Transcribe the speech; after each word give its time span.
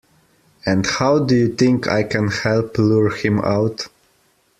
And 0.65 0.83
how 0.87 1.19
do 1.25 1.35
you 1.35 1.53
think 1.55 1.87
I 1.87 2.01
can 2.01 2.29
help 2.29 2.79
lure 2.79 3.11
him 3.15 3.37
out? 3.37 3.87